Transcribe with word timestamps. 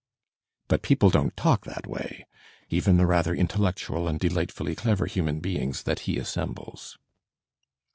But 0.67 0.81
people 0.81 1.11
don*t 1.11 1.31
talk 1.37 1.63
that 1.65 1.85
way, 1.85 2.25
even 2.71 2.97
the 2.97 3.05
rather 3.05 3.35
intellectual 3.35 4.07
and 4.07 4.19
delightfully 4.19 4.73
clever 4.73 5.05
human 5.05 5.41
beings 5.41 5.83
that 5.83 5.99
he 6.09 6.17
assembles. 6.17 6.97